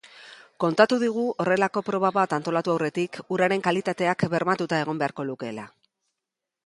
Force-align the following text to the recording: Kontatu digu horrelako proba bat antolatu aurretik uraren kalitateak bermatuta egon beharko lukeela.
Kontatu 0.63 0.95
digu 1.03 1.25
horrelako 1.43 1.83
proba 1.89 2.11
bat 2.15 2.33
antolatu 2.37 2.73
aurretik 2.77 3.19
uraren 3.37 3.65
kalitateak 3.69 4.27
bermatuta 4.35 4.81
egon 4.87 5.03
beharko 5.05 5.31
lukeela. 5.33 5.69